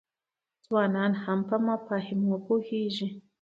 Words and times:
ځوانان 0.65 1.11
هم 1.23 1.39
په 1.49 1.55
مفاهیمو 1.67 2.35
پوهیږي. 2.45 3.07